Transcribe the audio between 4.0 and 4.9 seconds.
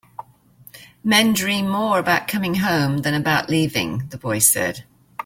the boy said.